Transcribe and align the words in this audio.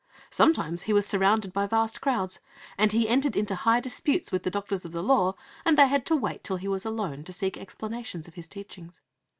Sometimes 0.31 0.81
He 0.89 0.93
was 0.93 1.05
surrounded 1.05 1.53
by 1.53 1.67
vast 1.67 2.01
crowds, 2.01 2.39
and 2.75 2.91
He 2.91 3.07
entered 3.07 3.35
into 3.35 3.53
high 3.53 3.79
disputes 3.79 4.31
with 4.31 4.41
the 4.41 4.49
doctors 4.49 4.83
of 4.83 4.93
the 4.93 5.03
law, 5.03 5.35
and 5.63 5.77
they 5.77 5.85
had 5.87 6.07
to 6.07 6.15
wait 6.15 6.43
till 6.43 6.57
He 6.57 6.67
was 6.67 6.85
alone 6.85 7.23
to 7.23 7.31
seek 7.31 7.55
explanations 7.55 8.27
of 8.27 8.33
His 8.33 8.47
teachings. 8.47 8.99